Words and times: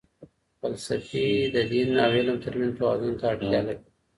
فلسفې 0.59 1.27
د 1.55 1.55
دین 1.71 1.89
او 2.03 2.11
علم 2.17 2.37
ترمنځ 2.43 2.73
توازن 2.79 3.13
ته 3.19 3.25
اړتیا 3.33 3.59
لري. 3.67 3.83